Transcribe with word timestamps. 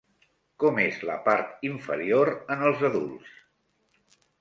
Com 0.63 0.79
és 0.83 0.97
la 1.09 1.17
part 1.27 1.63
inferior 1.71 2.33
en 2.57 2.67
els 2.73 2.85
adults? 2.93 3.41